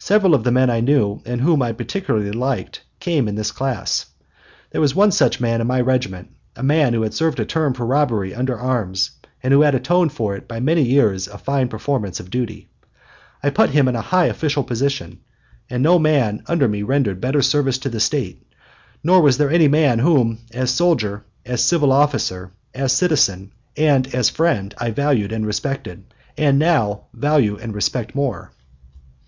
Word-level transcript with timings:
Several 0.00 0.34
of 0.34 0.42
the 0.42 0.50
men 0.50 0.68
I 0.68 0.80
knew 0.80 1.22
and 1.24 1.40
whom 1.40 1.62
I 1.62 1.70
particularly 1.70 2.32
liked 2.32 2.82
came 2.98 3.28
in 3.28 3.36
this 3.36 3.52
class. 3.52 4.06
There 4.72 4.80
was 4.80 4.96
one 4.96 5.12
such 5.12 5.38
man 5.40 5.60
in 5.60 5.68
my 5.68 5.80
regiment, 5.80 6.30
a 6.56 6.64
man 6.64 6.92
who 6.92 7.02
had 7.02 7.14
served 7.14 7.38
a 7.38 7.44
term 7.44 7.72
for 7.72 7.86
robbery 7.86 8.34
under 8.34 8.58
arms, 8.58 9.12
and 9.44 9.52
who 9.52 9.60
had 9.60 9.76
atoned 9.76 10.10
for 10.12 10.34
it 10.34 10.48
by 10.48 10.58
many 10.58 10.82
years 10.82 11.28
of 11.28 11.40
fine 11.40 11.68
performance 11.68 12.18
of 12.18 12.30
duty. 12.30 12.68
I 13.44 13.50
put 13.50 13.70
him 13.70 13.86
in 13.86 13.94
a 13.94 14.00
high 14.00 14.26
official 14.26 14.64
position, 14.64 15.20
and 15.70 15.84
no 15.84 16.00
man 16.00 16.42
under 16.48 16.66
me 16.66 16.82
rendered 16.82 17.20
better 17.20 17.40
service 17.40 17.78
to 17.78 17.88
the 17.88 18.00
State, 18.00 18.44
nor 19.04 19.22
was 19.22 19.38
there 19.38 19.52
any 19.52 19.68
man 19.68 20.00
whom, 20.00 20.40
as 20.52 20.72
soldier, 20.72 21.22
as 21.46 21.62
civil 21.62 21.92
officer, 21.92 22.50
as 22.74 22.92
citizen, 22.92 23.52
and 23.76 24.12
as 24.12 24.30
friend, 24.30 24.74
I 24.78 24.90
valued 24.90 25.30
and 25.30 25.46
respected 25.46 26.12
and 26.36 26.58
now 26.58 27.04
value 27.14 27.56
and 27.56 27.72
respect 27.72 28.16
more. 28.16 28.50